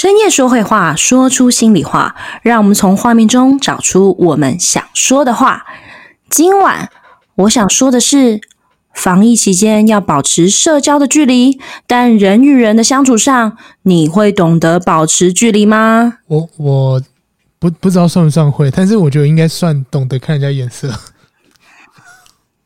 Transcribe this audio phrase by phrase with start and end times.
[0.00, 5.66] 深夜说会话，说出心里话，让我们从画面中找出我们想说的话。
[6.30, 6.88] 今晚
[7.34, 8.40] 我想说的是，
[8.94, 11.58] 防疫期间要保持社交的距离，
[11.88, 16.18] 但人与人的相处上，你会懂得保持距离吗？
[16.28, 17.02] 我我
[17.58, 20.94] 不不知道算不算会，但是我觉得应该算懂得看人家眼色。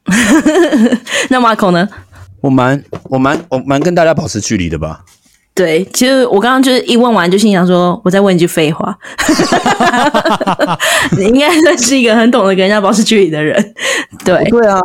[1.31, 1.89] 那 Marco 呢？
[2.43, 5.03] 我蛮我蛮我蛮跟大家保持距离的吧。
[5.55, 8.97] 对，其实我刚刚就是一问完就心想说，我再问一句废话。
[11.19, 13.75] 你应该算是一个很懂得跟人家保持距离的人。
[14.25, 14.81] 对，对啊，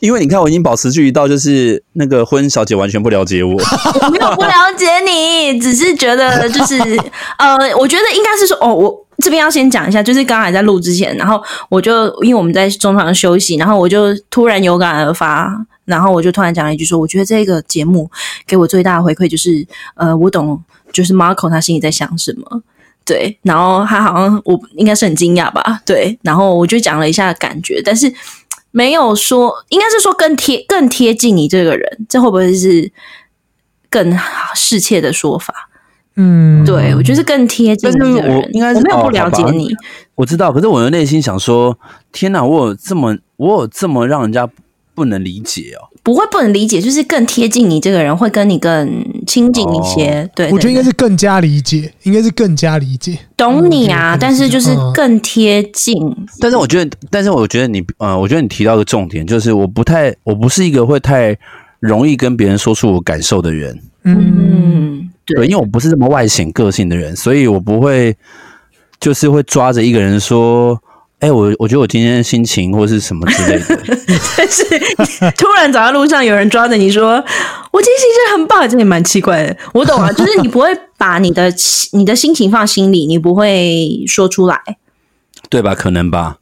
[0.00, 3.52] 因为你看我已经保持距离到，就是那个婚小姐完全不了解我。
[3.52, 6.78] 我没有不了解你，只是觉得就是
[7.38, 15.66] 呃，我觉得应该是说哦，我这边要先讲一下，就是刚才在录之前，然后我就因为我们在中场休息，然后我就突然有感而发。
[15.86, 18.08] 然后我就突然讲了一句说，我觉得这个节目
[18.46, 22.62] 给我最大的回馈就是，呃，我懂，就是 Marco 他心里在想什么，
[23.04, 23.36] 对。
[23.42, 26.16] 然后他好像我应该是很惊讶吧，对。
[26.22, 28.12] 然后我就讲了一下感觉，但是
[28.70, 32.92] 没有说，应该是说更贴更贴近你这个人，这会不会是
[33.88, 34.16] 更
[34.54, 35.69] 适切的说法？
[36.16, 38.36] 嗯，对，我觉得是更贴近你这个人。
[38.36, 39.76] 我应该是我没有不了解你，哦，
[40.16, 41.78] 我知道，可是我的内心想说，
[42.12, 44.48] 天哪，我有这么我有这么让人家。
[44.92, 50.24] 不能理解哦，不会不能理解，就是更贴近你这个人，会跟你更亲近一些。
[50.24, 54.14] 哦、对，我觉得应该是更加理解，应该是更加理解，懂你啊。
[54.20, 56.26] 但是就是更贴近、嗯。
[56.38, 61.34] 但是我觉得，但是我觉得你，呃，我觉得你提到一个重点，就是我不太，我不是一个会太
[61.78, 63.80] 容易跟别人说出我感受的人。
[64.04, 64.16] 嗯，
[65.36, 68.16] 对，因为我不是这么外显个性的人，所以我不会，
[69.00, 70.80] 就是会抓着一个人说。
[71.20, 73.78] 哎、欸，我我觉得我今天心情或是什么之类的，
[74.38, 74.64] 但是
[75.36, 77.22] 突然走在路上，有人抓着你说
[77.70, 79.54] ：“我今天心情很棒。”这也蛮奇怪的。
[79.74, 81.52] 我懂啊，就是你不会把你的
[81.92, 84.58] 你的心情放心里，你不会说出来，
[85.50, 85.74] 对吧？
[85.74, 86.38] 可能吧，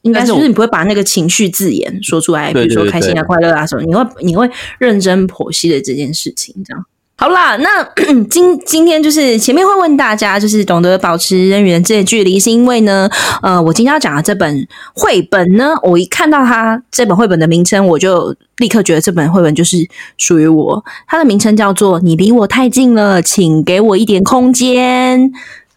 [0.00, 6.82] 应该是就是你不会把那个情绪字眼说出来，比如说开心啊、快乐啊什么，你会你会认真剖析的这件事情，这样。
[7.22, 7.84] 好啦，那
[8.28, 13.08] 今今天就是前面会问大家，就是懂得保持人与人之间的距离，是因为呢，
[13.42, 19.88] 呃，我今天要讲的这本绘本呢，我一看到它这本绘本的名称，我就立刻觉得这本绘本就是
[20.18, 20.84] 属于我。
[21.06, 25.20] 它的名称叫做《你离我太近了，请给我一点空间》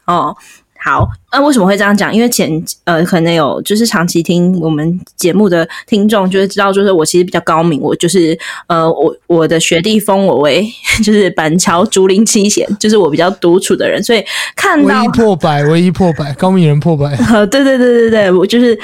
[0.08, 0.36] 哦。
[0.86, 2.14] 好，那、啊、为什么会这样讲？
[2.14, 8.38] 因为前呃，可能有就是长期听我们节目的听众，就会知道，就是我其实比较高明，我就是
[8.68, 10.64] 呃，我我的学弟封我为
[11.04, 14.24] 就是板桥竹林七贤，就是我比较独处的人，所以
[14.56, 17.08] 看到唯一破百，唯一破百，高明人破百。
[17.34, 18.78] 呃，对对对对对，我就是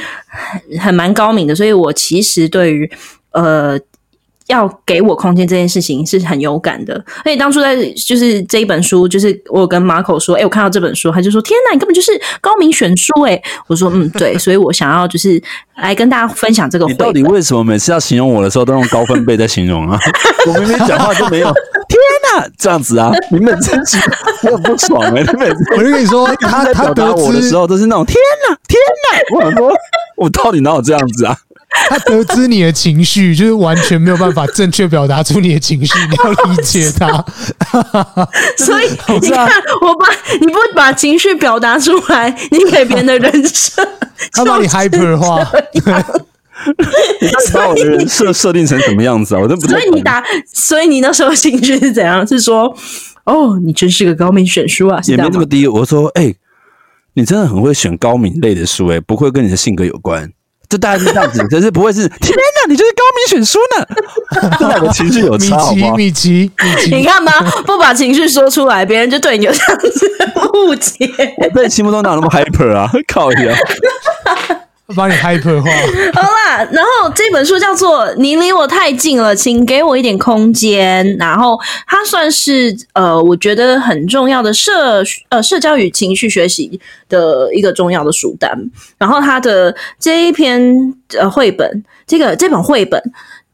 [0.72, 2.92] 很很蛮高明的，所以我其实对于
[3.34, 3.80] 呃。
[4.52, 7.76] 要给我空间这件事情是很有感的，而且当初在
[8.06, 15.42] 就是这一本书，就是我有跟 Marco 说，哎、欸，我看到这本书，他就说，天哪，你根本就是高明选书，哎，我说，嗯，对，所以我想要就是
[15.78, 16.86] 来跟大家分享这个。
[16.86, 19.98] 你到底为什么每次要形容我的时候都用高分贝在形容啊？
[20.48, 21.48] 我明明讲话就没有，
[21.88, 22.00] 天
[22.36, 23.10] 哪，这样子啊？
[23.32, 23.98] 你们真是
[24.44, 25.32] 我很不爽哎、欸！
[25.32, 28.18] 你每次我就跟你说，他他表达我的时候都是那种天
[28.50, 28.80] 哪，天
[29.14, 29.72] 哪，我想说，
[30.18, 31.38] 我到底哪有这样子啊？
[31.90, 37.08] 他得知你的情绪，就是完全没有办法正确表达出你的情绪，你要理解他。
[38.58, 39.50] 所以你看，
[39.82, 40.08] 我把
[40.40, 43.82] 你不把情绪表达出来，你给别人的人设，
[44.34, 45.50] 他把你 hyper 化。
[45.74, 45.82] 你
[47.54, 49.40] 把我的人设设定成什么样子啊？
[49.42, 49.80] 我都不知道。
[49.80, 50.24] 所以你打，
[50.54, 52.28] 所以你那时候情绪是怎样？
[52.28, 52.76] 是说，
[53.24, 55.00] 哦，你真是个高明选书啊？
[55.06, 55.66] 也没这么低。
[55.68, 56.36] 我说，哎、欸，
[57.14, 60.32] 你真的很会选高敏类的书、欸，哎，不会跟你的性格有关。
[60.72, 63.86] 就大概是这样子，可是不会是天哪，你就是高明选书呢？
[64.58, 65.94] 这两个情绪有差好吗？
[65.98, 67.32] 米奇，米奇，你看吗？
[67.66, 70.96] 不把情绪说出来，别人就对你有这样子的误解。
[71.38, 72.90] 我在你心目中哪有那么 hyper 啊？
[73.06, 73.54] 靠呀！
[74.96, 75.70] 帮你 hyper 化。
[76.14, 81.06] 好啦，然后这本书叫做《你离我太近了，请给我一点空间》。
[81.20, 86.80] 然后它算是呃，我觉得很重要的社呃社交与情绪学习
[87.10, 88.52] 的一个重要的书单。
[88.98, 90.62] 然后它的这一篇
[91.18, 93.02] 呃绘本，这个这本绘本，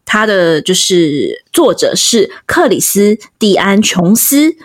[0.06, 4.56] 它的就是作者是克里斯·蒂安·琼斯。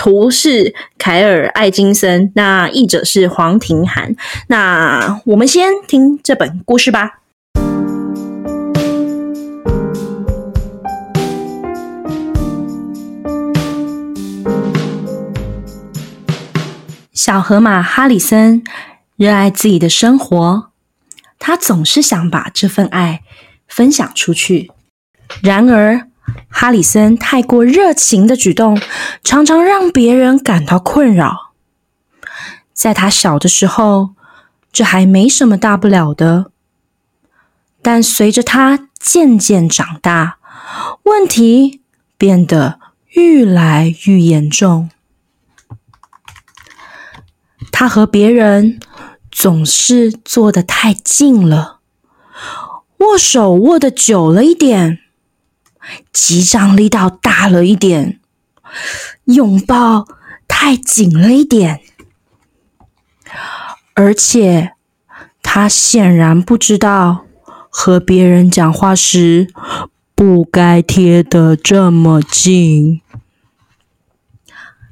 [0.00, 4.16] 图是凯尔·艾金森，那译者是黄庭涵。
[4.46, 7.18] 那我们先听这本故事吧。
[17.12, 18.64] 小河马哈里森
[19.16, 20.70] 热爱自己的生活，
[21.38, 23.20] 他总是想把这份爱
[23.68, 24.70] 分享出去。
[25.42, 26.08] 然而，
[26.48, 28.80] 哈里森太过热情的举动，
[29.24, 31.52] 常常让别人感到困扰。
[32.72, 34.10] 在他小的时候，
[34.72, 36.50] 这还没什么大不了的。
[37.82, 40.38] 但随着他渐渐长大，
[41.04, 41.80] 问题
[42.18, 42.78] 变得
[43.14, 44.90] 愈来愈严重。
[47.72, 48.78] 他和别人
[49.30, 51.78] 总是坐得太近了，
[52.98, 54.98] 握手握得久了一点，
[56.12, 58.20] 击掌力道大了一点，
[59.24, 60.06] 拥抱
[60.46, 61.80] 太紧了一点，
[63.94, 64.72] 而且
[65.42, 67.26] 他显然不知道。
[67.72, 69.46] 和别人讲话时，
[70.16, 73.00] 不该贴得这么近。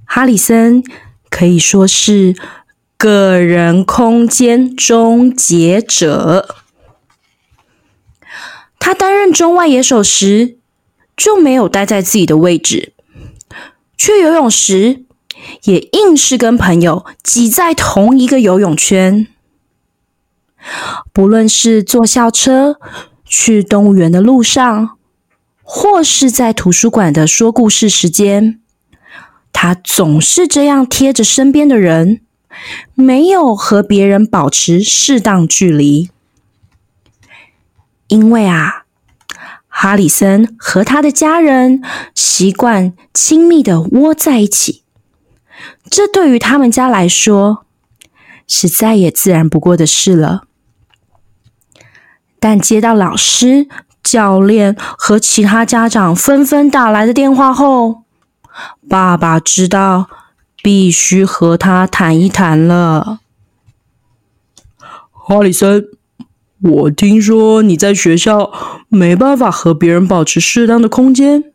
[0.05, 0.85] 哈里森
[1.29, 2.37] 可以说是
[2.97, 6.55] 个人空间终结者。
[8.79, 10.58] 他担任中外野手时，
[11.19, 12.93] 就没有待在自己的位置；
[13.97, 15.05] 去游泳时，
[15.65, 19.27] 也硬是跟朋友挤在同一个游泳圈。
[21.13, 22.79] 不论是坐校车
[23.25, 24.97] 去动物园的路上，
[25.63, 28.61] 或是在图书馆的说故事时间，
[29.53, 32.21] 他总是这样贴着身边的人，
[32.95, 36.11] 没有和别人保持适当距离。
[38.09, 38.85] 因为啊，
[39.81, 44.83] 哈里森和他的家人习惯亲密的窝在一起，
[45.89, 47.65] 这对于他们家来说
[48.49, 50.43] 是再也自然不过的事了。
[52.41, 53.69] 但接到老师、
[54.03, 58.03] 教练和其他家长纷纷打来的电话后，
[58.89, 60.11] 爸爸知道
[60.61, 63.21] 必须和他谈一谈了。
[65.13, 65.87] 哈里森，
[66.61, 68.53] 我听说你在学校
[68.89, 71.53] 没办法和别人保持适当的空间。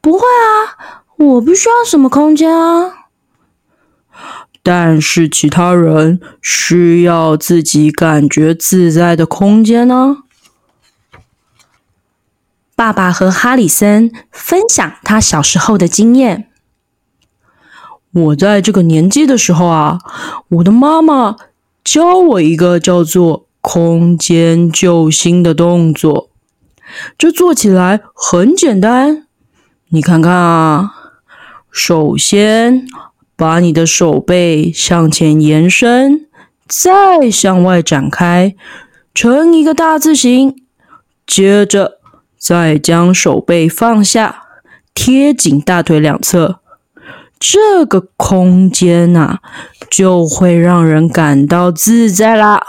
[0.00, 3.08] 不会啊，我不需要什么空间啊。
[4.62, 10.18] 但是其他人需要自己感觉自在的空间呢。
[12.76, 16.50] 爸爸和哈里森分享他小时候的经验。
[18.12, 19.98] 我在这个年纪的时候啊，
[20.48, 21.36] 我的妈妈
[21.82, 26.30] 教我一个叫做空间救星的动作。
[27.16, 29.26] 这做起来很简单，
[29.88, 30.94] 你看看啊，
[31.70, 32.86] 首先。
[33.38, 36.26] 把你的手背向前延伸，
[36.66, 38.56] 再向外展开，
[39.14, 40.56] 成一个大字形。
[41.24, 42.00] 接着，
[42.36, 44.42] 再将手背放下，
[44.92, 46.58] 贴紧大腿两侧。
[47.38, 49.38] 这个空间啊，
[49.88, 52.60] 就会让人感到自在啦。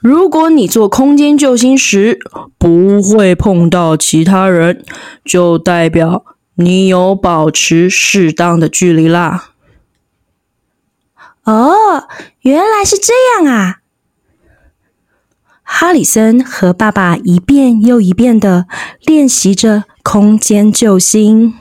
[0.00, 2.18] 如果你做空间救星时
[2.58, 4.84] 不会碰到其他人，
[5.24, 6.24] 就代表。
[6.54, 9.52] 你有保持适当的距离啦。
[11.44, 12.06] 哦，
[12.42, 13.78] 原来是这样啊！
[15.62, 18.66] 哈里森和爸爸一遍又一遍的
[19.06, 21.54] 练习着空间救星。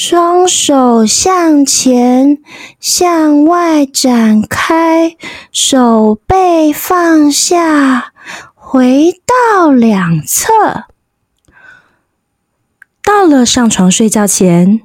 [0.00, 2.38] 双手向前，
[2.78, 5.16] 向外展开，
[5.50, 8.12] 手背放下，
[8.54, 10.84] 回到两侧。
[13.02, 14.82] 到了上床睡觉前，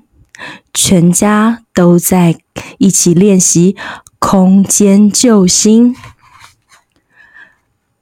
[0.73, 2.39] 全家都在
[2.79, 3.77] 一起练习
[4.17, 5.95] 空间救星。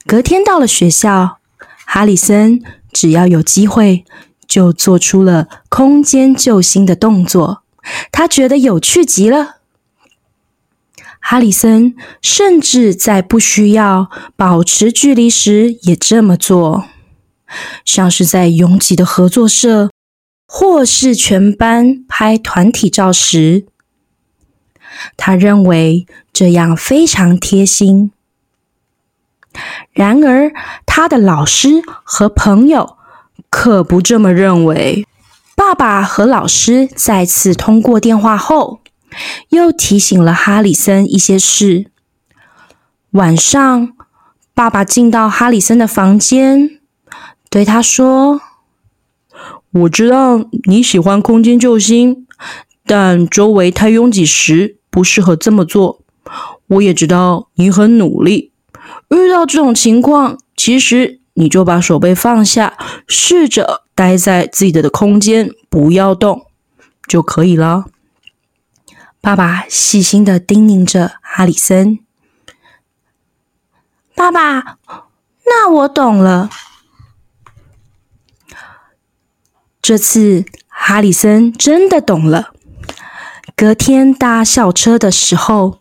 [0.08, 1.40] 隔天到了学校，
[1.86, 2.64] 哈里森
[2.94, 4.06] 只要有机会，
[4.52, 7.64] 就做出了空间救星的动作，
[8.12, 9.62] 他觉得有趣极了。
[11.22, 16.84] 哈里森甚至在不需要保持距离时也这么做，
[17.86, 19.90] 像是在拥挤的合作社。
[20.54, 23.68] 或是全班拍团体照时，
[25.16, 28.12] 他认为这样非常贴心。
[29.94, 30.52] 然而，
[30.86, 32.98] 他的老师和朋友
[33.52, 35.06] 可不这么认为。
[35.56, 38.80] 爸爸和老师再次通过电话后，
[39.50, 41.92] 又提醒了哈里森一些事。
[43.12, 43.94] 晚上，
[44.56, 46.80] 爸爸进到哈里森的房间，
[47.52, 48.42] 对他说。
[49.74, 52.28] 我知道你喜欢空间救星，
[52.86, 56.02] 但周围太拥挤时不适合这么做。
[56.68, 58.52] 我也知道你很努力，
[59.10, 66.48] 遇到这种情况，其实你就把手背放下，试着待在自己的空间，不要动，
[67.08, 67.86] 就可以了。
[69.22, 72.00] 爸爸细心地叮咛着哈里森。
[74.16, 74.78] 爸爸，
[75.46, 76.50] 那我懂了。
[79.82, 82.54] 这次哈里森真的懂了。
[83.56, 85.80] 隔天搭校车的时候，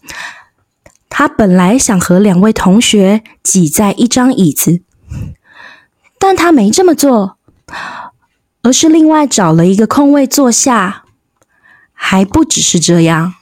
[1.09, 4.83] 他本来想和两位同学挤在一张椅子，
[6.21, 7.39] 但他没这么做，
[8.63, 11.05] 而是另外找了一个空位坐下。
[12.03, 13.35] 还不只是这样，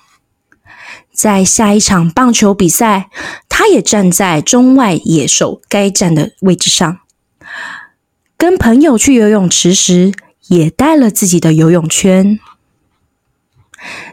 [1.12, 3.08] 在下一场棒球比赛，
[3.49, 6.99] 他也站在中外野手该站的位置上。
[8.37, 10.12] 跟朋友去游泳池时，
[10.49, 12.40] 也带了自己的游泳圈。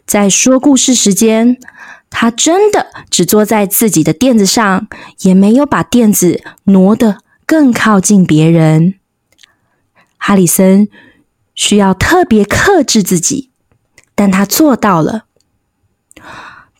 [0.05, 1.57] 在说故事时间，
[2.11, 4.87] 他真的只坐在自己的垫子上，
[5.21, 8.95] 也没有把垫子挪得更靠近别人。
[10.17, 10.87] 哈里森
[11.53, 13.51] 需要特别克制自己，
[14.15, 15.25] 但他做到了。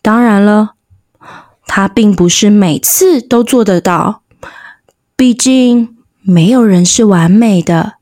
[0.02, 0.74] 当然了，
[1.66, 4.22] 他并不是每次都做得到，
[5.16, 7.94] 毕竟没有人是完美的。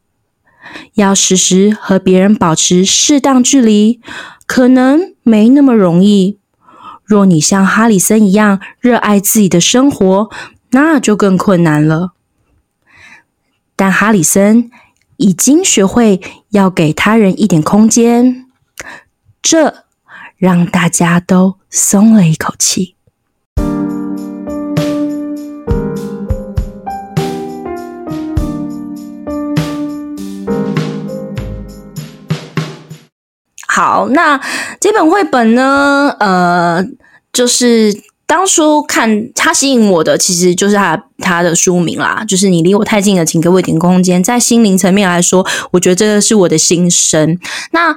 [0.95, 4.01] 要时时和别人保持适当距离，
[4.47, 6.39] 可能没那么容易。
[7.05, 10.31] 若你像哈里森一样热爱自己的生活，
[10.71, 12.15] 那就更困难了。
[13.77, 14.71] 但哈里森
[15.17, 18.47] 已经学会要给他人一点空间，
[19.43, 19.85] 这
[20.37, 22.95] 让大家都松了一口气。
[33.67, 34.41] 好，那
[34.81, 36.15] 这本绘本呢？
[36.21, 36.85] 呃，
[37.33, 37.93] 就是
[38.35, 44.21] 当初看他吸引我的，其实就是他他的书名啦，就是你离我太近了，请给我一点空间。
[44.21, 47.39] 在心灵层面来说，我觉得这个是我的心声。
[47.71, 47.95] 那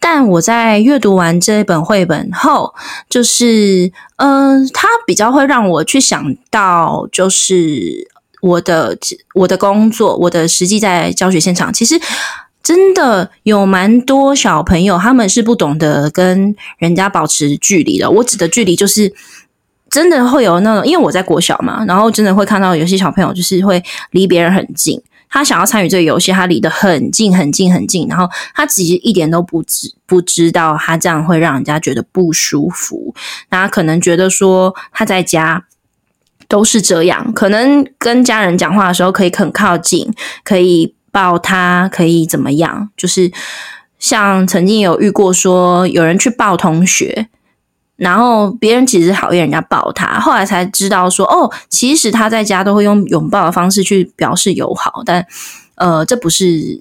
[0.00, 2.74] 但我在阅读完这本绘本后，
[3.08, 8.08] 就是嗯、呃，它比较会让我去想到，就是
[8.42, 8.98] 我的
[9.36, 12.00] 我的工作，我的实际在教学现场，其实。
[12.60, 18.10] 真的有蛮多小朋友，他们是不懂得跟人家保持距离的。
[18.10, 19.10] 我指的距离，就是
[19.90, 33.14] 真的会有那种，因为我在国小嘛，然后真的会看到有些小朋友就是会离别人很近，他想要参与这个游戏，他离得很近很近很近，然后他其实一点都不知不知道他这样会让人家觉得不舒服。
[33.50, 35.64] 那可能觉得说他在家
[36.48, 40.12] 都是这样，可能跟家人讲话的时候可以很靠近，
[40.44, 40.94] 可以。
[41.10, 42.90] 抱他可以怎么样？
[42.94, 43.32] 就是
[43.98, 47.26] 像曾经有遇过说有人去抱同学，
[47.98, 55.26] 然后别人其实讨厌人家抱他，后来才知道说哦，其实他在家都会用拥抱的方式去表示友好，但
[55.74, 56.80] 呃，这不是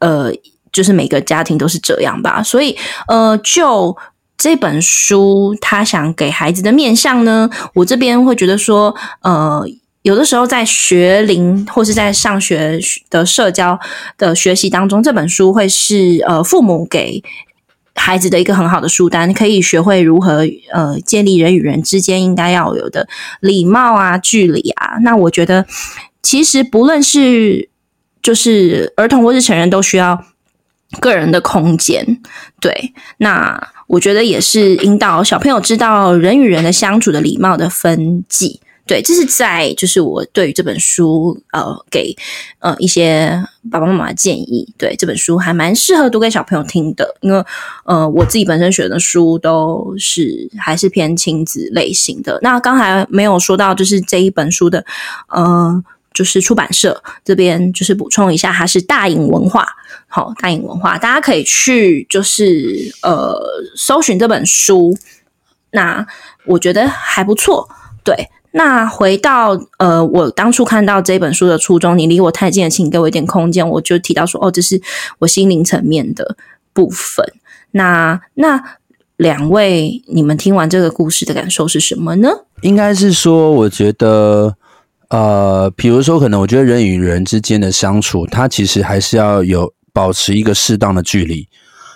[0.00, 0.32] 呃，
[0.72, 2.42] 就是每个家庭都是这样吧？
[2.42, 3.96] 所以呃，就
[4.36, 9.64] 这本书他想给孩子的面向呢，我这边会觉得说呃。
[10.02, 12.78] 有的时候在学龄或是在上学
[13.10, 13.76] 的社交
[14.16, 17.20] 的学习当中，这本书会是呃父母给
[17.96, 23.08] 孩子的一个很好的书单，可以学会如何呃建立人与人之间应该要有的
[23.40, 24.98] 礼貌啊、距离啊。
[25.02, 25.66] 那我觉得
[26.22, 27.68] 其实不论是
[28.22, 30.24] 就是儿童或是成人，都需要
[31.00, 32.20] 个人的空间。
[32.60, 38.60] 对，那我觉得也是引导小朋友知道人与人的相处的礼貌的分际。
[38.86, 42.14] 对，这是在就是我对于这本书呃给
[42.60, 44.72] 呃一些爸爸妈妈的建议。
[44.78, 47.44] 对，这本书还蛮适合读给小朋友听的，因为
[47.84, 52.38] 呃我自己本身选的书都是还是偏亲子类型的。
[52.42, 54.84] 那刚才没有说到，就是这一本书的
[55.30, 55.82] 呃
[56.14, 59.66] 就是出版社这边就是补充一下，它是大颖文化。
[60.06, 63.36] 好，大颖文化，大家可以去就是呃
[63.74, 64.96] 搜寻这本书，
[65.72, 66.06] 那
[66.44, 67.68] 我觉得还不错。
[68.04, 68.28] 对。
[68.56, 73.68] 那回到呃，我当初看到这本书的初衷，你离我太近了，请给我一点空间。
[73.68, 74.80] 我就提到说，哦，这是
[75.18, 76.38] 我心灵层面的
[76.72, 77.22] 部分。
[77.72, 78.78] 那那
[79.18, 82.30] 两位，你们听完这个故事的感受是什么呢？
[82.62, 84.56] 应该是说，我觉得，
[85.10, 91.46] 呃，比如说，可能我觉得人与人之间的相处，它其实还是要有保持一个适当的距离。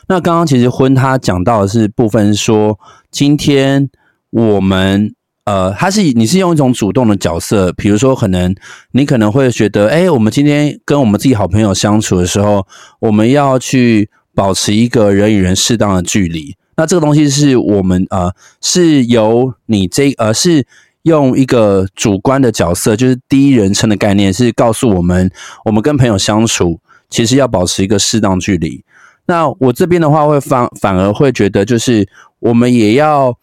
[0.09, 2.79] 那刚刚其实婚他讲到的是部分说，
[3.11, 3.89] 今天
[4.29, 5.15] 我们。
[5.51, 8.55] 呃，他是你是用一种主动的角色，比如说，可能
[8.93, 12.65] 你可能会觉得，哎，我们今天跟我们自己好朋友相处的时候，
[13.01, 16.55] 我们要去保持一个人与人适当的距离。
[16.77, 20.65] 那这个东西是我们呃，是由你这呃，是
[21.03, 25.29] 用一个主观的角色，就是第一人称的概念，是告诉我们，
[25.65, 26.79] 我们跟朋友相处
[27.09, 28.85] 其实要保持一个适当距离。
[29.27, 33.37] 那我这边的话，会反反而会觉得，就是我们也要。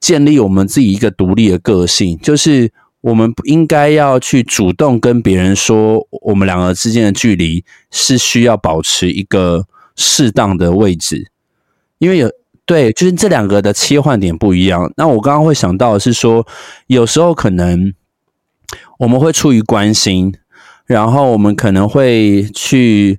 [0.00, 11.30] 建立我们自己一个独立的个性，就是我们应该要去主动跟别人说，我们两个之间的距离是需要保持一个适当的位置，
[11.98, 12.30] 因为有
[12.64, 14.92] 对，就是这两个的切换点不一样。
[14.96, 16.46] 那我刚刚会想到的是说，
[16.86, 17.92] 有时候可能
[18.98, 20.34] 我们会出于关心，
[20.84, 23.18] 然后我们可能会去。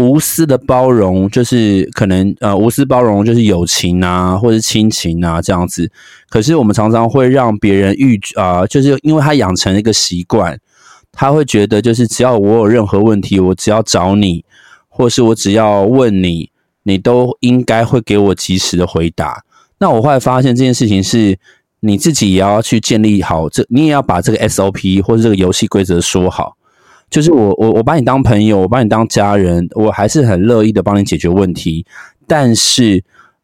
[0.00, 5.90] 无私的包容，就是可能呃，无私包容就是友情啊，或者是亲情啊这样子。
[6.28, 10.58] 可是我们常常会让别人预啊、就是因为他养成一个习惯，
[11.12, 14.44] 他会觉得就是只要我有任何问题，我只要找你，
[14.88, 16.50] 或是我只要问你，
[16.84, 19.44] 你都应该会给我及时的回答。
[19.78, 21.38] 那我后来发现这件事情是
[21.80, 26.56] 你自己也要去建立好，这你也要把这个 SOP 或者这个游戏规则说好。
[27.10, 31.84] 就是我我我把你当朋友，我把你当家人，我还是很乐意的帮你解决问题。
[32.26, 33.02] 但是，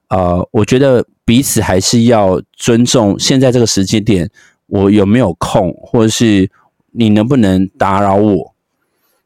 [0.09, 4.31] 呃，我觉得彼此还是要尊重现在这个时间点，
[4.69, 6.49] 我有没有空，或者是
[6.93, 8.55] 你能不能打扰我？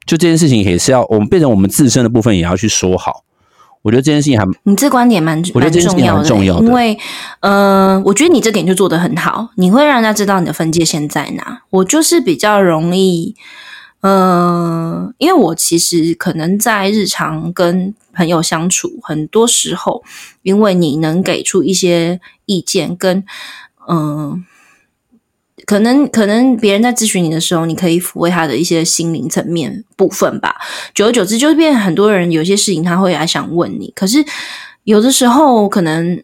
[0.06, 3.24] 就这件事情也是要我们变成我们自身的部分，也要去说好。
[3.82, 6.98] 我觉得这件事情还你这观点蛮我觉得这件事情蛮重要的，因为
[7.40, 11.62] 呃，我觉得你这点就做得很好，你会让人家知道你的分界线在哪。
[11.68, 13.36] 我就是比较容易。
[14.02, 20.02] 嗯、因为我其实可能在日常跟朋友相处，很多时候，
[20.42, 23.24] 因为你能给出一些意见，跟
[23.88, 24.44] 嗯、
[25.66, 30.56] 可能可能别人在咨询你的时候，你可以抚慰他的一些心灵层面部分吧。
[30.94, 34.24] 久而久之，就变很多人有些事情他会来想问你，可是
[34.84, 36.22] 有的时候可能。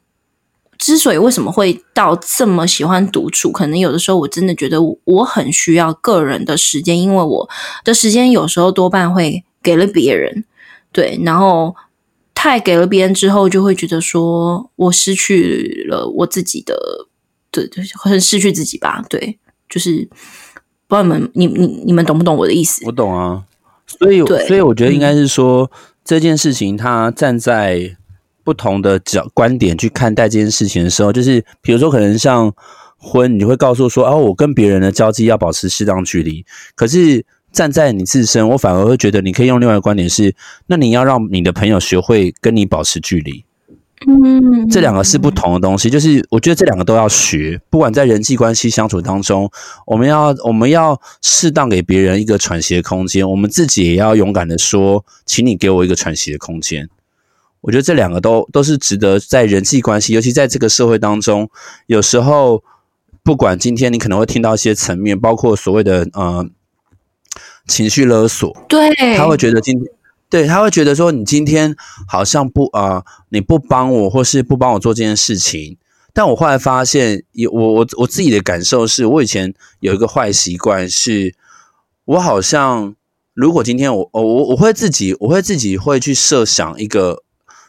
[0.78, 7.48] 之所以为什么会到这么喜欢独处，可能有的时候我真的觉得我很需要个人的时间，因为我
[7.84, 10.44] 的时间有时候多半会给了别人，
[10.92, 11.74] 对，然后
[12.34, 16.76] 太给了别人之后，就会觉得说我失去了我自己的，
[17.50, 20.08] 对，对，很失去自己吧，对，就是
[20.86, 22.84] 不知道你们你你你们懂不懂我的意思？
[22.86, 23.44] 我懂啊，
[23.86, 27.96] 所以对所以我觉得应该是说、嗯、这件事情，他站在。
[28.46, 32.52] 不同的角观点去看待这件事情的时候，就是比如说，可能像
[32.96, 36.46] 婚，你会告诉说，哦，我跟别人的交际要保持适当距离。
[36.76, 40.32] 可是站在你自身，我反而会觉得，你可以用另外一个观点是，
[40.68, 43.44] 那你要让你的朋友学会跟你保持距离。
[44.06, 47.60] 嗯，这两个是不同的东西，就是我觉得这两个都要学。
[47.68, 49.50] 不管在人际关系相处当中，
[49.86, 56.88] 我们要我们要适当给别人一个喘息的空间，我们自己也要勇敢的说，请你给我一个喘息的空间。
[57.66, 61.50] 我觉得这两个都都是值得在人际关系，尤其在这个社会当中，
[61.86, 62.62] 有时候
[63.24, 66.48] 不管今天你可能会听到一些层面，包括所谓的呃
[67.66, 69.92] 情绪勒索，对，他会觉得今天
[70.30, 71.74] 对他会觉得说你今天
[72.06, 75.76] 好像不啊、呃，你不帮我或是不帮我做这件事情，
[76.14, 81.34] 但我后来发现，有我我我自己的感受是，我以前有一个坏习惯是，
[82.04, 82.94] 我好像
[83.34, 87.24] 如果今天我我我会自己我会自己会去设想一个。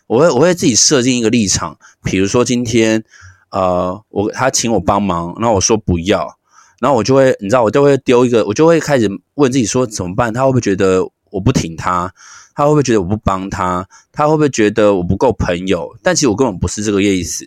[0.07, 3.03] 我会我会自己设定一个立场，比如说今天，
[3.51, 6.37] 呃，我他请我帮忙，然后我说不要，
[6.79, 10.33] 然后我就会，你知道，我就会丢一个，我就会开始问自己说怎么办？
[10.33, 12.11] 他会不会觉得我不挺他？
[12.55, 13.87] 他会不会觉得我不帮他？
[14.11, 15.95] 他会不会觉得我不够朋友？
[16.01, 17.45] 但其实我根本不是这个意思。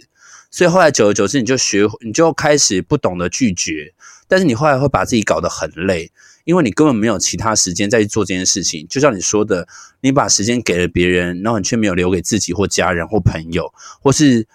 [0.50, 3.94] 所以后来久而久之，你就学，你就开始不懂得拒绝，
[4.28, 6.10] 但是你后来会把自己搞得很累。
[6.50, 9.68] 因为你根本没有其他时间再去做这件事情，就像你说的，
[10.00, 14.48] 你把时间给了别人，然后你却没有留给自己或家人或朋友，或是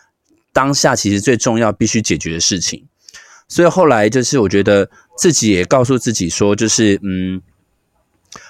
[0.52, 2.84] 当下其实最重要必须解决的事情。
[3.48, 7.42] 所以后来就是，我觉得自己也告诉自己说，就是嗯，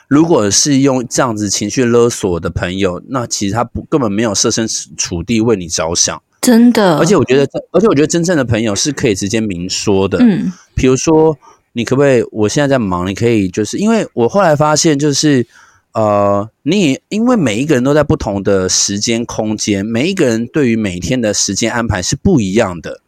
[0.08, 6.97] 如果是用这样子情绪勒索的朋友，那其实他不根本没有设身处地为你着想，真的。
[6.97, 11.38] 而且我觉得，而且我觉得真正的朋友是可以直接明说的，嗯，比如说。
[11.77, 12.23] 你可不可以？
[12.31, 15.45] 我现在在忙，你可以就是因为我后来发现，就是
[15.91, 23.01] 呃，你也因为每一个人都在不同的时间空间，每一个人对于每天的时间安排是不一样的，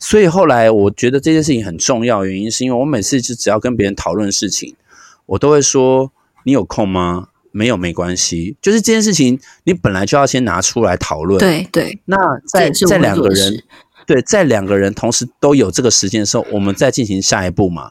[0.00, 4.74] 所以后来我觉得这件事情很重要，原因是因为我每次就只要跟别人讨论事情，
[5.26, 6.10] 我都会说
[6.42, 11.38] ：“你有空吗？”没有没关系，就是这件事情你本来就要先拿出来讨论。
[11.38, 13.62] 对对，那在在两个人。
[14.06, 17.90] 对，在两个人同时都有这个时间的时候，我们再进行下一步嘛。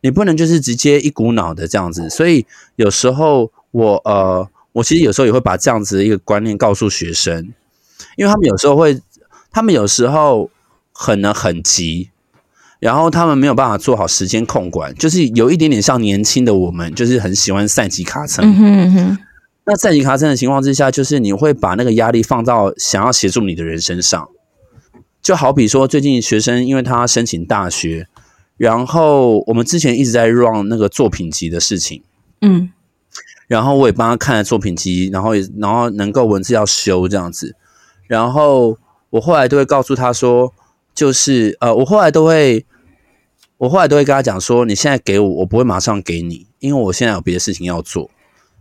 [0.00, 2.08] 你不能就是直接一股脑的这样子。
[2.08, 7.52] 所以有时候我呃，我其实有时候也会把这样子的一个观念告诉学生，
[8.16, 9.00] 因为他们有时候会，
[9.50, 10.48] 他们有时候
[10.92, 12.10] 可能很急，
[12.78, 18.44] 然后他们没有办法做好时间控管，就是有一点点像年轻的我们，就是很喜欢赛级卡层。
[18.44, 19.18] 嗯哼嗯哼。
[19.64, 24.28] 那赛级卡层的情况之下，就是你会把那个压力放到想要协助你的人身上。
[25.28, 28.08] 就好比说，最近学生因为他申请大学，
[28.56, 32.02] 然后我们之前一直在 run 那个作品集的事情，
[32.40, 32.72] 嗯，
[33.46, 37.54] 然后我也帮他看了作品集，然后也然后能够文字要修这样子，
[38.06, 38.78] 然后
[39.10, 40.54] 我后来都会告诉他说，
[40.94, 42.64] 就是呃，我后来都会，
[43.58, 48.10] 我后来都会跟他讲说，你现在给我，我不会马上给你，因为我现在有别的事情要做，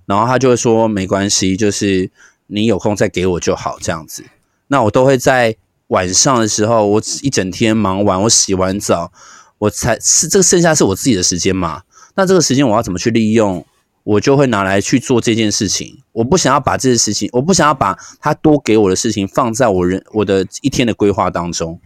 [0.06, 2.12] 然后他就会说没关系，就是
[2.48, 4.26] 你有空再给我就好这样子，
[4.68, 5.56] 那我都会在
[5.88, 9.12] 晚上的时候，我一整天忙完，我洗完澡。
[9.60, 11.82] 我才是这个剩下是我自己的时间嘛？
[12.16, 13.66] 那这个时间我要怎么去利用？
[14.04, 16.04] 我就会拿来去做这件事情。
[16.12, 21.80] 我不想要把这件事情，我不想要把他多给我的事情放在我人我的一天的规划当中，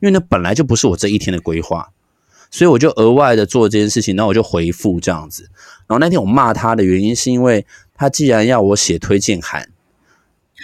[0.00, 1.88] 因为那本来就不是我这一天的规划，
[2.50, 4.14] 所以我就额外的做这件事情。
[4.14, 5.50] 然后我就回复这样子。
[5.86, 9.68] 然后那天我骂他的原因是因为他既然要我写推荐函。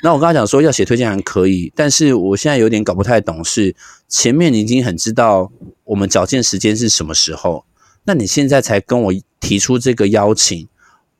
[0.02, 3.74] 那我跟他讲说要写推荐函可以，但是我现在有点搞不太懂，是
[4.08, 5.50] 前面你已经很知道
[5.84, 7.64] 我们矫健时间是什么时候，
[8.04, 10.68] 那你现在才跟我提出这个邀请，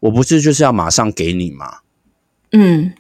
[0.01, 1.79] 我不是就是要马上给你吗？
[2.51, 2.93] 嗯，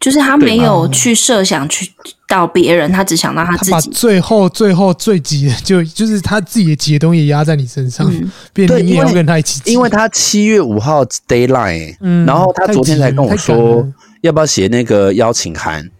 [0.00, 1.88] 就是他没有去设想去
[2.26, 3.70] 到别人，他只想到他自己。
[3.70, 9.60] 他把最后最后最急的就就是他自己的急的东西压在你身上，嗯、变成你也要跟他一起。
[9.70, 13.86] 因为他七月五号 deadline，嗯，然后他昨天才跟我说。
[14.22, 15.90] 要不要写那个邀请函？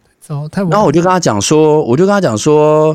[0.68, 2.94] 然后我就跟他讲说，我就跟他讲说，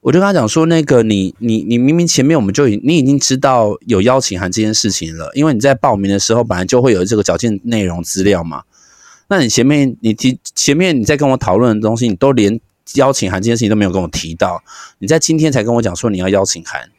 [0.00, 8.62] 我就跟他讲说，那个你你你明明前面我们就已你已经知道有邀请函这件事情了，因为你在报名的时候本来就会有这个缴件内容资料嘛。
[9.28, 12.60] 那你前面你提前面你在跟我讨论的东西，你都连
[12.94, 14.62] 邀请函这件事情都没有跟我提到，
[14.98, 16.90] 你在今天才跟我讲说你要邀请函，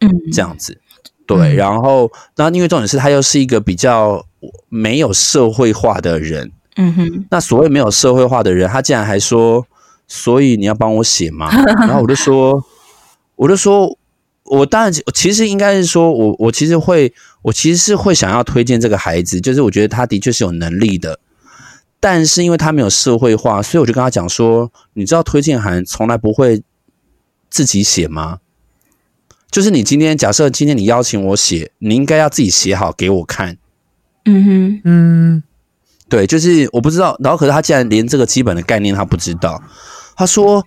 [0.00, 0.78] 嗯，这样子，
[1.26, 4.26] 对，然后然后因为重点是他又是一个比较
[4.68, 6.50] 没有社会化的人。
[6.76, 9.66] 嗯哼，那所谓没有社会化的人，他竟然还说，
[10.08, 11.54] 所以你要帮我写吗？
[11.66, 12.64] 然后我就说，
[13.36, 13.94] 我就说，
[14.44, 21.18] 我当然其实应该是说我我其实会，我其实是会想要推荐这个孩子，就是我觉得他的确是有能力的，
[22.04, 26.60] 但是因为他没有社会化，所以我就跟他讲说，你知道推荐函从来不会
[27.48, 28.40] 自己写吗？
[29.52, 33.56] 就是你今天假设今天你邀请我写，你应该要自己写好给我看。
[34.24, 35.42] 嗯哼，嗯。
[36.08, 39.62] 对，就是我不知道，然后可是他竟然连这个基本的概念他不知道。
[40.16, 40.66] 他说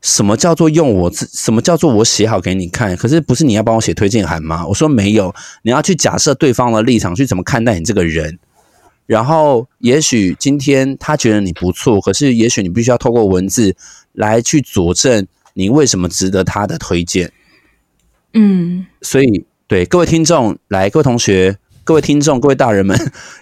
[0.00, 2.96] 什么叫做用我自，什么叫做我写好给你看？
[2.96, 4.66] 可是不是你要帮我写推荐函吗？
[4.66, 8.40] 我说没有，你要去假设对方的立场去怎么看待你这个人。
[9.12, 13.76] 然后也许今天他觉得你不错，可是也许你必须要透过文字
[14.12, 17.30] 来去佐证你为什么值得他的推荐。
[18.32, 21.58] 嗯，所以对各位听众，来各位同学。
[21.84, 22.96] 各位听众，各位大人们，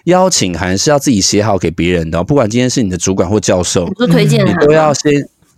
[0.05, 5.13] 邀请函是要自己写好给别人的，哦，不管今天是你的主管或教授，做推荐，你都要先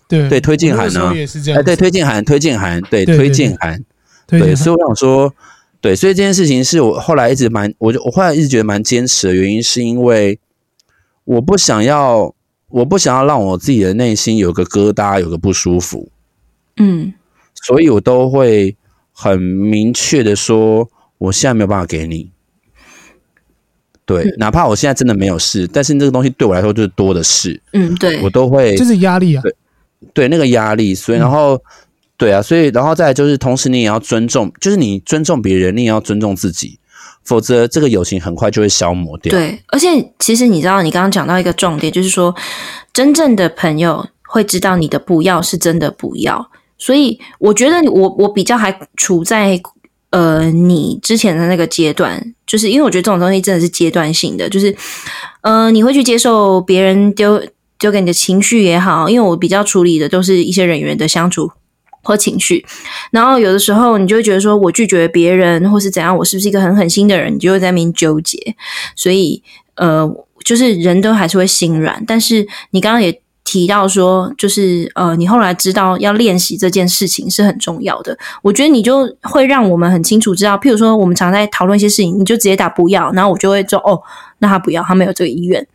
[0.06, 1.13] 对对推荐函呢，
[1.56, 3.82] 哎，对推荐函，推荐函，对推荐函，
[4.28, 5.34] 对，所以我想说，
[5.84, 10.39] 对，所以这件事情是我后来一直蛮，我就我后来一直觉得蛮坚持的原因，是因为
[11.26, 12.34] 我不想要，
[12.69, 16.10] 我不想要让我自己的内心有个疙瘩，有个不舒服，
[16.78, 17.13] 嗯，
[17.54, 18.78] 所以我都会
[19.12, 22.32] 很明确的说，我现在没有办法给你。
[24.06, 27.62] 对，哪怕我现在真的没有事，但是这个东西对我来说就是多的事。
[27.74, 29.41] 嗯，对，我都会，就是压力啊。
[29.43, 29.56] 对，
[30.13, 31.62] 对，那个压力，所以然后，嗯、
[32.23, 36.79] 对啊，所以然后再来就是，同时你也要尊重，就是你尊重别人，你也要尊重自己，
[37.25, 39.31] 否则这个友情很快就会消磨掉。
[39.31, 42.33] 对，而且其实你知道，你刚刚讲到一个重点，就是说，
[42.93, 49.59] 真正的朋友会知道你的不要是真的不要，所以我觉得我我比较还处在。
[50.15, 54.75] 呃，你之前的那个阶段，就是因为我觉得这种东西真的是阶段性的，就是，
[55.41, 57.43] 呃，你会去接受别人丢
[57.79, 61.49] 丢给你的情绪也好，因为我比较处理的都是一些人员的相处
[62.04, 62.63] 或情绪，
[63.12, 68.38] 然后有的时候你就会觉得说我拒绝别人或是怎样，我是不是一个很狠心的人，你就会在那边纠结，
[68.96, 69.42] 所以
[69.76, 70.08] 呃，
[70.44, 73.20] 就是人都还是会心软，但是你刚刚也。
[73.46, 78.18] 提到说，就是呃，你后来知道要练习这件事情是很重要的。
[78.42, 84.02] 我觉得你就会让我们很清楚知道，譬如说我们常在讨论一些事情，你就直接打不要，然后我就会说哦，
[84.39, 85.68] 那他不要，他没有这个意愿，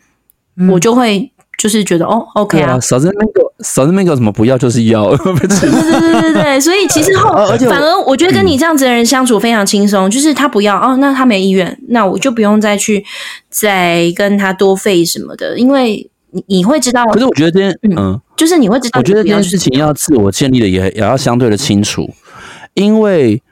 [0.57, 7.33] 嗯、我就会就是觉得哦，OK 啊，嫂子那个嫂子那个怎么不要就是要，对对对对对，所以其实后、
[7.68, 13.05] 反而我觉得跟你这样子的人相处非常轻松，就是他不要哦，那他没意愿，那我就不用再去
[13.51, 16.11] 再跟他多费什么的，因为。
[16.31, 22.07] 你你会知道，可是我觉得这件，嗯，嗯，就是你会知道，我觉得这件事情要自我建立的也也要相对的清楚，
[22.75, 23.42] 因为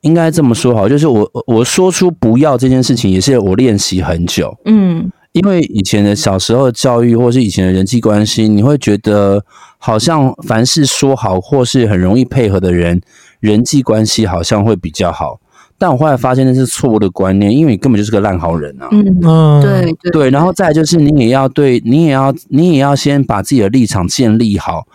[0.00, 9.44] 应该这么说好，就是我我说出不要这件事情，也是我练习很久，嗯，因为以前的小时候的教育，或是以前的人际关系，你会觉得
[9.78, 13.00] 好像凡是说好或是很容易配合的人，
[13.40, 15.40] 人际关系好像会比较好。
[15.76, 18.86] 但我后来发现那是错误的观念，因为你根本就是个烂好人啊。
[18.92, 20.30] 嗯嗯，对对，对。
[20.30, 24.86] 然后再就是你也要对，你也要你也要先把自己的立场建立好。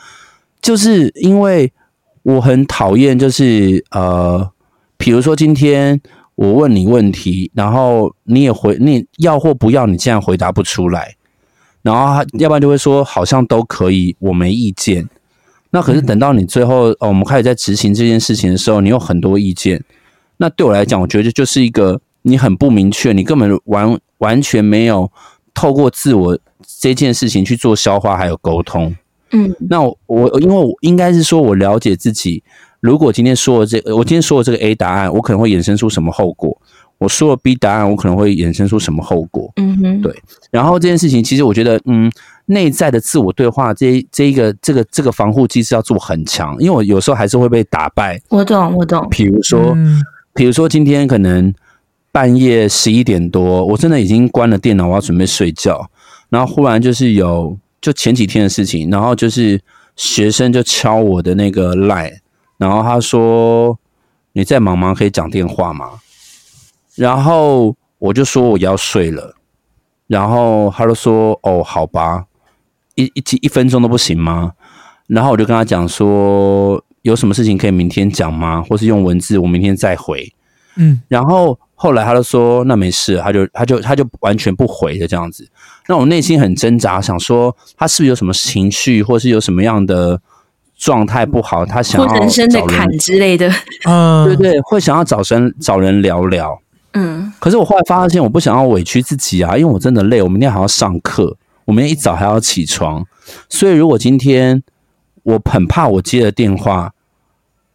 [0.61, 1.73] 就是因为
[2.23, 4.49] 我很讨厌，就是呃，
[4.97, 5.99] 比如说今天
[6.39, 11.13] 我问你问题，然后你也回你要或不要，你竟然回答不出来，
[11.81, 15.05] 然后要不然就会说好像都可以，我没意见。
[15.69, 19.83] 那可是等到你最后，哦，我们开始在执行这件事情的时候，你有很多意见。
[20.37, 25.11] 那对我来讲，我觉得就是一个你很不明确，你根本完完全没有
[25.53, 26.39] 透过自我
[26.79, 28.95] 这件事情去做消化还有沟通。
[29.31, 32.41] 嗯，那我我因为我应该是说我了解自己，
[32.79, 36.57] 如果今天说了这个，我今天说了这个 A 答案，我可能会衍生出什么后果？
[36.97, 39.49] 我说了 B 答案，我可能会衍生出什么后果？
[39.55, 40.13] 嗯哼，对。
[40.51, 42.11] 然后这件事情，其实我觉得，嗯，
[42.47, 48.19] 内在的自我对话，这这一个这个这个防护机制要做很强，因为我有时候还是会被打败。
[48.29, 49.07] 我懂，我懂。
[49.09, 51.53] 比如说，嗯、比如说今天可能
[52.11, 55.89] 半夜十一点多，我真的已经关了电脑，我要准备睡觉，
[56.29, 57.57] 然后忽然就是有。
[57.81, 59.57] 就前几天的事情，然后就是
[59.95, 62.11] 学生就敲我的那个 line，
[62.59, 63.79] 然后他说，
[64.33, 64.93] 你在忙吗？
[64.93, 65.93] 可以讲电话吗？
[66.93, 69.33] 然后我就说我要睡了，
[70.05, 72.25] 然后他就说哦，好吧，
[72.93, 74.51] 一一一分钟都不行吗？
[75.07, 78.61] 然后我就跟他讲说，有什么事情可以明天讲吗？
[78.61, 80.31] 或是用文字，我明天再回。
[80.75, 81.57] 嗯，然后。
[81.81, 85.49] 后来他就说那没事，他就他就他就完全不回的这样子。
[85.87, 90.21] 那我内心很挣扎，想说他是不是有什么情绪，或是有什么样的
[90.79, 93.47] 状态不好，他想要人生的坎之类的。
[93.87, 96.59] 嗯， 对对，会想要找人找人聊聊。
[96.93, 103.05] 嗯，可是我后来发现，我不想要委屈自己啊，因为我真的累，我明天还要上课，我明天一早还要起床。
[103.47, 104.63] 所以如果今天
[105.21, 106.91] 我很怕我接了电话，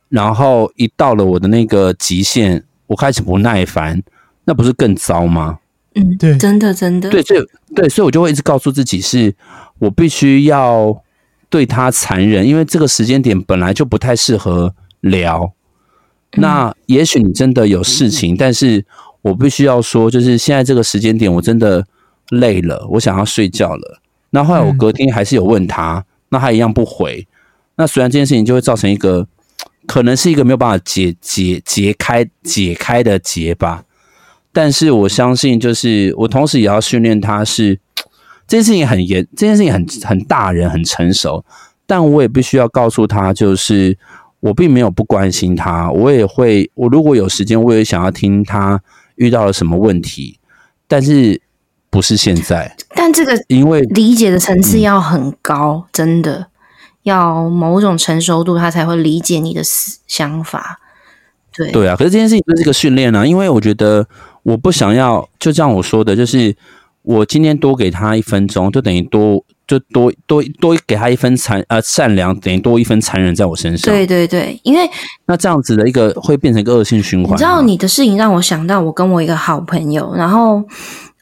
[0.08, 2.64] 然后一到了我的那个极限。
[2.86, 4.02] 我开始不耐烦，
[4.44, 5.58] 那不是更糟吗？
[5.94, 7.40] 嗯，对，真的真的，对，所以
[7.74, 9.34] 对，所以我就会一直告诉自己是，是
[9.78, 10.94] 我必须要
[11.54, 15.54] 对他残忍，因为这个时间点本来就不太适合聊。
[16.32, 18.84] 嗯、那也许你真的有事情，但是
[19.22, 21.86] 我必须要说，就是现在这个时间点，我真的
[22.30, 24.00] 累了，我想要睡觉了。
[24.30, 27.24] 那后来我隔天还是有问他，嗯、那他一样不回。
[27.76, 29.28] 那虽然这件事情就会造成一个。
[29.86, 33.84] 可能是一个没有办法解解解开解开的结吧，
[34.50, 37.78] 但是我相信，就是我同时也要训练他是
[38.46, 41.44] 这件事情很严，这件事情很很大人很成熟，
[41.86, 43.96] 但我也必须要告诉他，就是
[44.40, 48.80] 我并没有不关心他，我也会，我如果有时间，我也想要听他
[49.16, 50.38] 遇到了什么问题，
[50.86, 51.40] 但是
[51.90, 56.48] 不是现在，但这个因为理解的层次要很高，真的。
[57.04, 60.80] 要某种成熟度，他才会理解你的思想法。
[61.54, 64.08] 对对啊，可是这件事情就是一个训练啊，因为我觉得
[64.42, 66.56] 我不想要，就像我说的，就是
[67.04, 73.94] 我今天多给他一分钟，就等于多就多多多给他一分残呃善良，等于多一分残忍在我身上。
[73.94, 74.90] 对对对，因为
[75.26, 77.34] 那这样子的一个会变成一个恶性循环。
[77.34, 80.64] 你知道你的事情让我想到，我跟我一个好朋友，然后。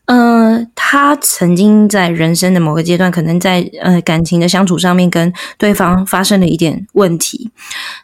[0.07, 7.49] 嗯、呃，他曾经在人生的某个阶段，可能在呃感情的相处上面跟对方发生了一点问题。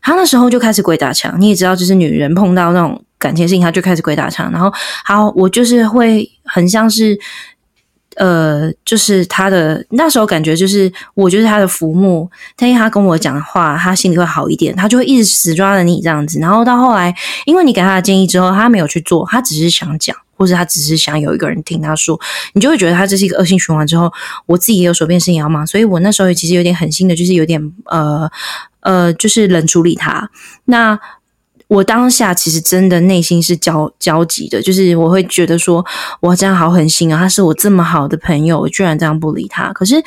[0.01, 4.51] 他那时候就开始鬼打墙，你也知道，就是女人碰到那种感情的事情，他就开始鬼打墙。
[4.53, 4.73] 然后，
[5.05, 7.19] 好，我就是会很像是，
[8.19, 16.39] 呃，就是他的那时候感觉就是我就是他的浮木，但是他跟我讲话，他心里会好一点，他就会一直死抓着你这样子。
[16.39, 17.15] 然后到后来，
[17.47, 20.15] 因为你给他的建议之后，他没有去做，他只是想讲。
[20.39, 22.17] 或者他只是想有一个人听他说，
[22.53, 23.85] 你就会觉得他这是一个恶性循环。
[23.85, 24.09] 之后，
[24.47, 28.31] 我自己也有手边事情要忙，所以我那时候其实有点狠心的，就是有点呃
[28.83, 30.31] 呃，就是冷处理他。
[30.67, 30.97] 那
[31.69, 35.85] 我当下其实真的内心是焦焦急的，就是我会觉得说，
[36.21, 37.19] 我，这样好狠心啊！
[37.19, 39.71] 他是我这么好的朋友，我居然这样不理他。
[39.75, 40.03] 可是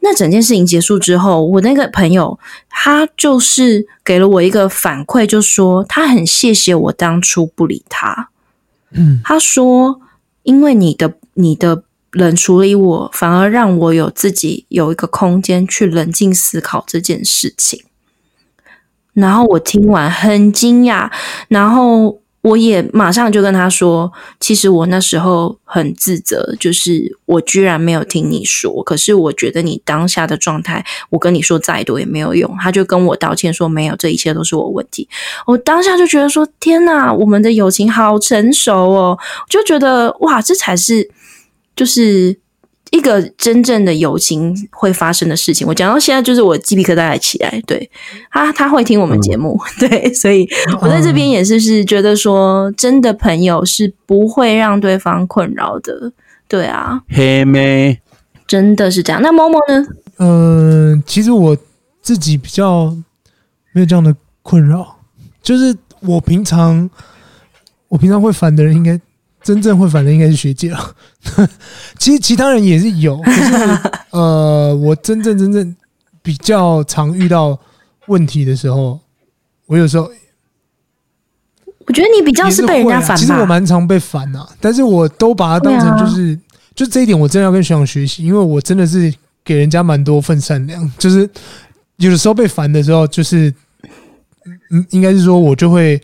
[0.00, 2.38] 那整件事情结束之后，我那个朋友
[2.70, 8.30] 他就是给了我一个反馈，就说他很谢谢我当初不理他。
[8.92, 10.00] 嗯，他说
[10.44, 17.84] ：“因为你的你的冷处理我，反而让我有自己有一个空间去冷静思考这件事情。”
[19.14, 21.10] 然后我听完很惊讶，
[21.48, 22.18] 然后。
[22.42, 28.82] 我也马上就跟他说，其实我那时候很自责，就是我居然没有听你说。
[28.82, 32.52] 可是我觉得你当下的状态，我跟你说再多也没有用。
[32.60, 35.08] 他就跟我道歉说，没有，这一切都是我问题。
[35.46, 39.16] 我当下就觉得说，天哪，我们的友情好成熟哦，
[39.48, 41.08] 就觉得哇，这才是
[41.76, 42.36] 就是
[42.92, 45.66] 一个真正的友情会发生的事情。
[45.66, 47.60] 我讲到现在，就是我鸡皮疙瘩还起来。
[47.66, 47.90] 对
[48.30, 50.46] 他，他会听我们节目，嗯、 对，所以
[50.80, 56.12] 我在这边也是是觉得说，真的朋友是不会让对方困扰的。
[56.46, 57.98] 对啊，黑妹
[58.46, 59.22] 真的是这样。
[59.22, 59.86] 那猫猫呢？
[60.18, 61.56] 嗯、呃，其实我
[62.02, 62.94] 自己比较
[63.72, 64.98] 没有这样的困扰，
[65.42, 66.90] 就是我平常
[67.88, 69.00] 我平常会烦的人应该。
[69.42, 70.94] 真正会烦的应该是学姐了，
[71.98, 73.78] 其实其他人也是有，可是
[74.10, 75.76] 呃，我真正真正
[76.22, 77.58] 比较常遇到
[78.06, 79.00] 问题的时候，
[79.66, 80.10] 我有时候
[81.86, 83.16] 我觉得你比较是被人家烦吧。
[83.16, 86.38] 其实我蛮常被烦呐，但是我都把它当成就是，
[86.74, 89.12] 就这一点我真的要跟学长学习，因为我真的是
[89.44, 91.28] 给人家蛮多份善良，就是
[91.96, 93.52] 有的时候被烦的时候，就是
[94.70, 96.00] 嗯，应该是说我就会。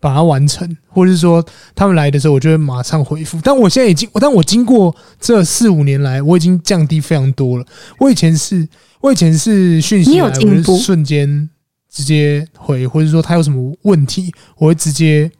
[0.00, 3.40] 把它完成，或者是说他们来的时候，我就会马上回复。
[3.42, 7.64] 但我现在已经，但我经过这四五年来，我已经降低非常多了。
[7.98, 8.68] 我以前是，
[9.00, 11.48] 我以前是讯息来，我就瞬间
[11.90, 15.30] 直接回，或者说他有什么问题，我会直接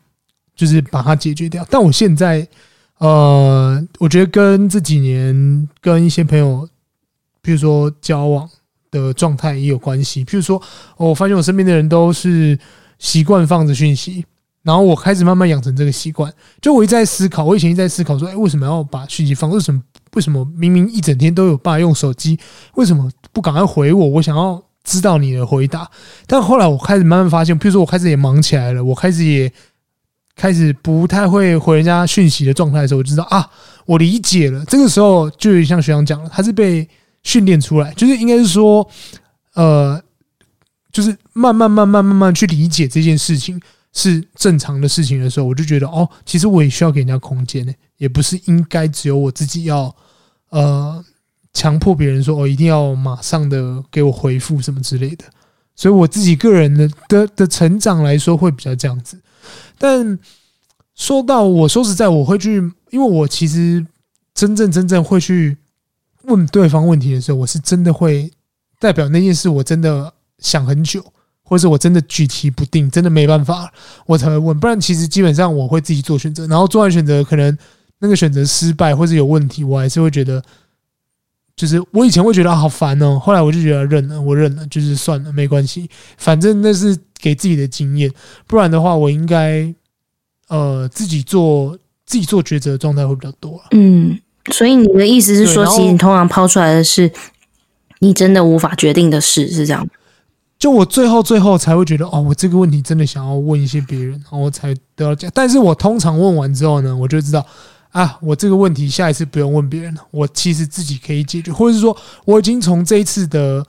[0.56, 1.64] 就是把它解决掉。
[1.70, 2.46] 但我现在，
[2.98, 6.68] 呃，我觉得跟这几年跟一些朋友，
[7.40, 8.48] 比如说交往
[8.90, 10.24] 的状态也有关系。
[10.24, 10.60] 譬如说，
[10.96, 12.58] 我发现我身边的人都是
[12.98, 14.24] 习惯放着讯息。
[14.62, 19.50] 然后我开始慢慢养成这个习惯，就我一直在思考，我以前一直在思考说，哎，为什么要把讯息放？
[19.50, 19.82] 为什么？
[20.14, 22.38] 为什么明明一整天都有爸用手机，
[22.74, 24.08] 为什么不赶快回我？
[24.08, 25.88] 我想要知道你的回答。
[26.26, 29.52] 但后来我开始慢慢发现，譬如说我开始也忙起来了，我开始也
[30.34, 33.48] 开始不太会回人家讯息的状态的时候，我就知道啊，
[33.84, 34.64] 我理解了。
[34.64, 36.88] 这个时候就有像学长讲了，他是被
[37.22, 38.88] 训练出来，就是应该是说，
[39.54, 40.02] 呃，
[40.90, 43.60] 就是慢慢慢慢慢慢去理解这件事情。
[43.98, 49.92] 是正常的事情的时候，我就觉得哦，其实我也需要给人家空间呢，也不是应该只有我自己要
[50.50, 51.04] 呃
[51.52, 55.24] 强迫别人说哦，一定要马上的给我回复什么之类的。
[55.74, 59.20] 所以我自己个人的的的成长来说会比较这样子。
[59.76, 60.16] 但
[60.94, 62.56] 说到我说实在，我会去，
[62.90, 63.84] 因为我其实
[64.32, 65.56] 真正真正会去
[66.22, 68.30] 问对方问题的时候，我是真的会
[68.78, 71.04] 代表那件事，我真的想很久。
[71.48, 73.72] 或者我真的举棋不定，真的没办法，
[74.04, 74.60] 我才会问。
[74.60, 77.56] 不然其实基本上我会自己做选择，然后做完选择，可能
[78.00, 80.42] 那个选择失败或者有问题，我还是会觉得，
[81.56, 88.12] 就是我以前会觉得好烦哦，后来我就觉得认了，我认了，就是算了，没关系，反正那是给自己的经验。
[88.46, 89.74] 不然的话，我应该
[90.48, 93.60] 呃自己做自己做抉择的状态会比较多。
[93.70, 94.18] 嗯，
[94.52, 97.10] 所以你的意思是说，其实你通常抛出来的是
[98.00, 99.88] 你真的无法决定的事，是这样？
[100.58, 105.30] 就我最后最后才会觉得哦，我这个问题真的想要问一些别人，然后我才得到讲。
[105.32, 107.46] 但是我通常问完之后呢，我就知道
[107.90, 113.64] 啊，我这个问题下一次不用问别人了，我其实自己可以解决，或者是说我已经从这一次的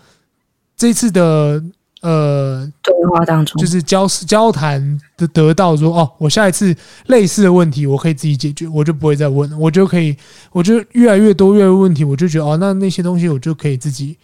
[0.75, 1.63] 这一次的
[2.01, 6.75] 呃对话当中，就是交交谈的得到说哦，我下一次
[7.05, 10.17] 类似的问题我可以自己解决，我就不会再问了，我就可以，
[10.51, 14.17] 我就越来越多越来越问题，我就觉得哦，那那些东西我就可以自己。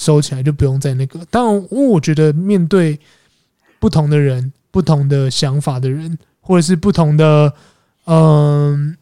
[0.00, 1.20] 收起来就不用再那个。
[1.30, 2.98] 当然，因为我觉得面对
[3.78, 7.52] 不同的人、不同的想法的人，或者是不同的
[8.06, 8.96] 嗯、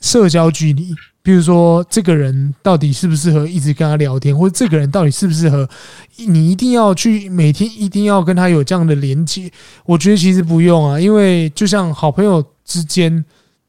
[0.00, 5.68] 社交距离，比如说这个人到底适不适合一直跟他聊天，或者这个人到底适不适合
[6.16, 9.48] 你一定要去每天一定要跟他有这样的连接。
[9.86, 13.24] 我觉得其实不用啊，因为就像好朋友之间，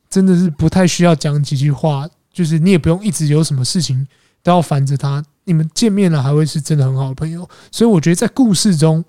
[0.10, 4.08] 真的是不太需要讲几句话，就是你也不用一直有什么事情
[4.42, 5.24] 都要烦着他。
[5.50, 9.04] 你们见面了还会是真的很好的朋友，所以我觉得在故事中，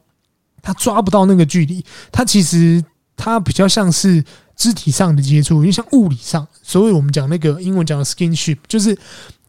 [0.63, 2.83] 他抓不到那个距离，他其实
[3.15, 4.25] 他比较像是
[4.57, 8.97] 肢体上的接触，因为像物理上，所以我们讲那个英文讲的 skinship，就是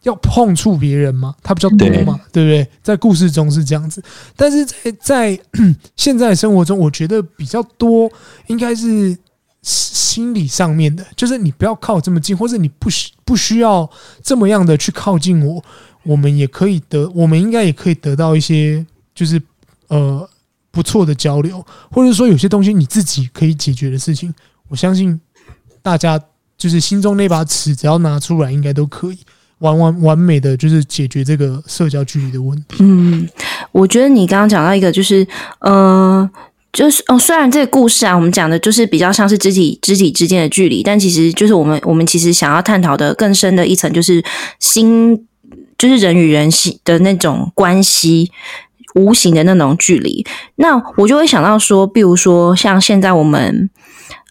[0.02, 2.68] 要碰触别人嘛，他比较多嘛，对不对？
[2.82, 4.02] 在故事中是这样子，
[4.36, 5.40] 但是在在
[5.96, 8.10] 现在生活中，我觉得比较多
[8.48, 9.16] 应该是
[9.62, 13.88] 心理上面的，就是你不要靠这么近，或者你不需不需要
[14.22, 15.64] 这么样的去靠近我。
[16.04, 18.84] 我们也可以得，我们应该也可以得到一些，
[19.14, 19.40] 就是
[19.88, 20.28] 呃
[20.70, 24.34] 不错的交流，或者说有些东西你自己可以解决的事情，
[24.68, 25.20] 我相信
[25.80, 26.20] 大家
[26.58, 29.18] 就是心中那把尺，只要拿出来，应该都可以
[29.58, 32.78] 完完完美的就是解决这个社交距离的问题。
[32.80, 33.28] 嗯，
[33.70, 35.24] 我觉得你刚刚讲到一个，就是
[35.60, 36.28] 呃，
[36.72, 44.24] 就是哦，虽然这个故事啊，我们讲的就是比较像是肢体肢体之间的距离，但其实就是我们我们其实想要探讨的更深的一层，就是
[44.58, 45.28] 心。
[45.82, 46.48] 就是人与人
[46.84, 48.30] 的那种关系，
[48.94, 50.24] 无形的那种距离。
[50.54, 53.68] 那我就会想到说，比如说像现在我们，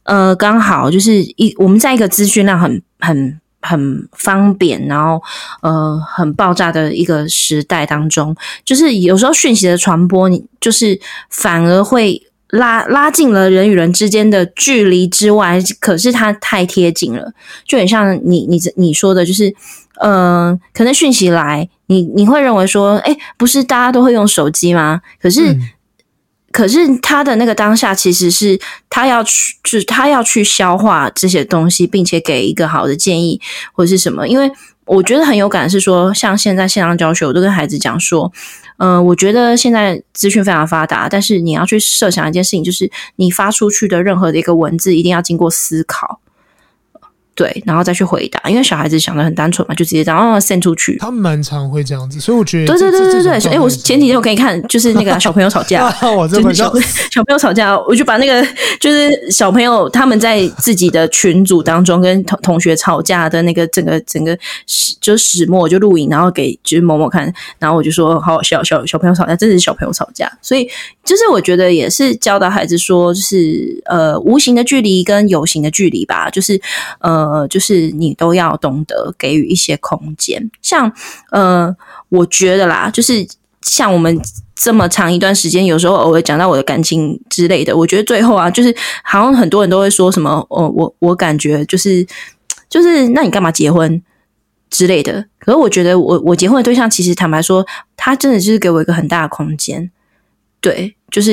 [0.03, 5.21] 呃，刚好就是一我们在一个资讯量很很很方便，然后
[5.61, 8.33] 呃很爆炸的一个时代当中，
[8.63, 10.97] 就是有时候讯息的传播，你就是
[11.29, 17.33] 反而会拉拉近了人与人之间的距离之外，可是它太贴近了，
[17.65, 19.53] 就很像你你你说的，就是
[20.01, 25.01] 呃可能讯息来，你你会认为说，哎，不是大家都会用手机吗？
[25.21, 25.53] 可是。
[25.53, 25.69] 嗯
[26.53, 33.39] 可是他的那个当下，其实是他要去，就是他要去消化这些东西，并且给一个好的建议
[33.71, 34.27] 或者是什么。
[34.27, 34.51] 因为
[34.83, 38.29] 我觉得很有感是说，像现在线上教学，我都跟孩子讲说，
[38.79, 46.19] 嗯、呃，我觉得现在资讯非常发达，但是你要去设想一件事情，就是你发出去的任何的一个文字，一定要经过思考。
[47.33, 50.97] 对，然后再去回答，因为小孩子想的很单纯嘛，就直接这样 send 出去。
[50.97, 53.51] 他们蛮常会这样子，所以我觉得对对对对对。
[53.53, 56.71] 哎，我前几天我给你看，就是那个小朋友吵架， 我这么小
[57.09, 58.45] 小朋友吵架，我就把那个
[58.79, 70.69] 就是小朋友他们在自己的群组当中跟同同学吵架的那个整个整个始就始末就录影，然后给就是某某看，然后我就说好好笑，小小朋友吵架，真的是小朋友吵架，所以
[71.03, 76.61] 就是我觉得也是教导孩子说，就是呃无形的距离跟有形的距离吧，就是
[76.99, 77.20] 呃。
[77.29, 80.91] 呃，就是你都要懂得给予一些空间，像
[81.31, 81.75] 呃，
[82.09, 83.27] 我觉得啦，就是
[83.61, 84.19] 像我们
[84.55, 92.05] 这么长一段时间，有时候偶尔讲到我的感情之类的，我觉得最后啊，就是好像很多人都会说什么，哦，我我感觉就是
[92.69, 94.01] 就是，那你干嘛结婚
[94.69, 95.25] 之类的？
[95.39, 97.65] 可是我觉得我我结婚的对象，其实坦白说，
[97.95, 99.89] 他真的就是给我一个很大的空间，
[100.59, 101.31] 对，就是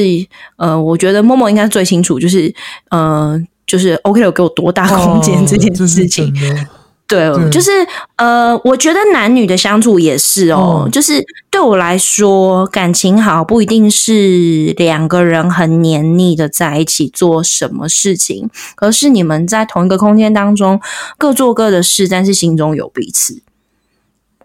[0.56, 2.54] 呃，我觉得默默应该最清楚，就是
[2.90, 3.40] 呃。
[3.68, 6.66] 就是 OK 有给我多大空间这件事情，哦、
[7.06, 7.70] 对，对，就是
[8.16, 20.80] 呃，我觉得男女的相处也是哦，哦，就是对我来说，感情好不一定是两个人很黏腻的在一起做什么事情，而是你们在同一个空间当中
[21.16, 23.42] 各做各的事，但是心中有彼此。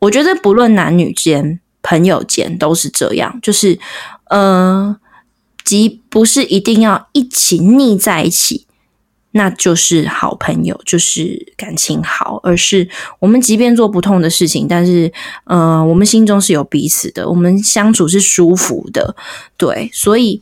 [0.02, 3.80] 我觉得不论男女间、朋友间都是这样，就是
[4.30, 4.98] 呃，
[5.64, 8.68] 即不是一定要一起腻在一起。
[9.36, 15.12] 那就是好朋友，就是感情好，而是我们即便做不同的事情，但是，
[15.46, 19.16] 呃，我们心中是有彼此的，我们相处是舒服的，
[19.58, 20.40] 对，所以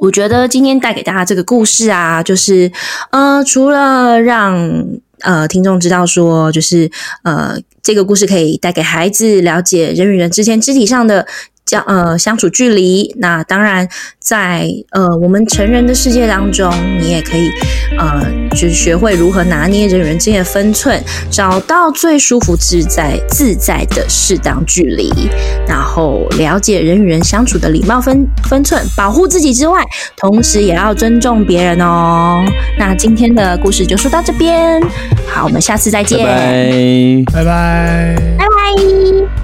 [0.00, 2.72] 我觉得今天带给大家这个故事啊，就是，
[3.12, 4.84] 呃，除了让
[5.20, 6.90] 呃听众知道说，就是
[7.22, 11.26] 呃这个故事可以带给孩子了解人与人之间肢体上的。
[11.70, 16.68] 相呃相处距离，那当然在呃我们成人的世界当中，
[17.00, 17.48] 你也可以
[17.96, 21.00] 呃就是学会如何拿捏人与人之间的分寸，
[21.30, 25.12] 找到最舒服自在自在的适当距离，
[25.68, 29.80] 然后了解人与人相处的礼貌分分寸，保护自己之外，
[30.16, 32.42] 同时也要尊重别人哦。
[32.76, 34.82] 那今天的故事就说到这边，
[35.28, 39.39] 好，我们下次再见，拜拜，拜拜，拜拜。